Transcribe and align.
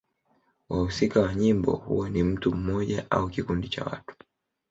Wahusika 0.69 1.19
wa 1.21 1.35
nyimbo 1.35 1.71
huwa 1.75 2.09
ni 2.09 2.23
mtu 2.23 2.55
mmoja 2.55 3.05
au 3.09 3.29
kikundi 3.29 3.69
cha 3.69 3.83
watu. 3.83 4.15